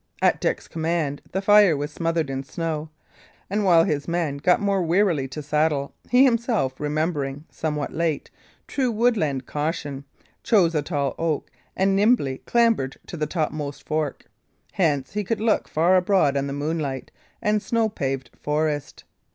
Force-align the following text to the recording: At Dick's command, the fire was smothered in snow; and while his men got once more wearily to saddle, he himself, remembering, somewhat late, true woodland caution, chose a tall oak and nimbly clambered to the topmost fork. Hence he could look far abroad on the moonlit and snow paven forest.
At 0.19 0.41
Dick's 0.41 0.67
command, 0.67 1.21
the 1.31 1.43
fire 1.43 1.77
was 1.77 1.91
smothered 1.91 2.31
in 2.31 2.43
snow; 2.43 2.89
and 3.51 3.63
while 3.63 3.83
his 3.83 4.07
men 4.07 4.37
got 4.37 4.57
once 4.57 4.65
more 4.65 4.81
wearily 4.81 5.27
to 5.27 5.43
saddle, 5.43 5.93
he 6.09 6.23
himself, 6.23 6.79
remembering, 6.79 7.45
somewhat 7.51 7.93
late, 7.93 8.31
true 8.65 8.89
woodland 8.91 9.45
caution, 9.45 10.05
chose 10.41 10.73
a 10.73 10.81
tall 10.81 11.13
oak 11.19 11.51
and 11.77 11.95
nimbly 11.95 12.39
clambered 12.47 12.97
to 13.05 13.15
the 13.15 13.27
topmost 13.27 13.85
fork. 13.85 14.25
Hence 14.71 15.13
he 15.13 15.23
could 15.23 15.39
look 15.39 15.67
far 15.67 15.95
abroad 15.95 16.35
on 16.35 16.47
the 16.47 16.53
moonlit 16.53 17.11
and 17.39 17.61
snow 17.61 17.87
paven 17.87 18.25
forest. 18.41 19.03